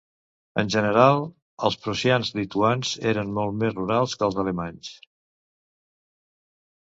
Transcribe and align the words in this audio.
En 0.59 0.69
general, 0.75 1.19
els 1.67 1.75
prussians 1.83 2.31
lituans 2.39 2.93
eren 3.11 3.35
molt 3.37 3.55
més 3.63 3.75
rurals 3.75 4.15
que 4.21 4.27
els 4.29 4.39
alemanys. 4.45 4.91